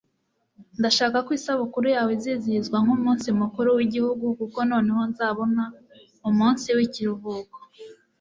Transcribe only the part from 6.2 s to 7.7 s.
umunsi wikiruhuko